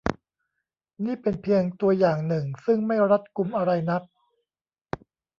[1.05, 4.01] นี่เป็นเพียงตัวอย่างหนึ่งซึ่งไม่รัดกุมอะไรนัก